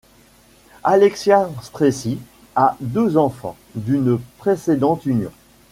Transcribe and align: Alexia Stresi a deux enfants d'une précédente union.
Alexia 0.83 1.47
Stresi 1.61 2.17
a 2.55 2.75
deux 2.79 3.17
enfants 3.17 3.55
d'une 3.75 4.17
précédente 4.39 5.05
union. 5.05 5.31